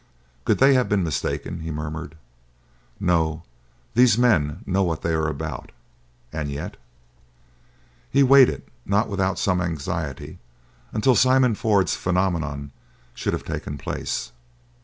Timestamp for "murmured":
1.69-2.15